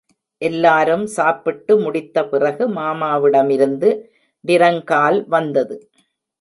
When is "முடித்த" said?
1.77-2.25